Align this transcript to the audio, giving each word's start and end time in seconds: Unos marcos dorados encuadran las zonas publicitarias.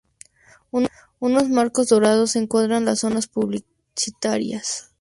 Unos 0.71 1.49
marcos 1.51 1.89
dorados 1.89 2.35
encuadran 2.35 2.85
las 2.85 3.01
zonas 3.01 3.27
publicitarias. 3.27 4.89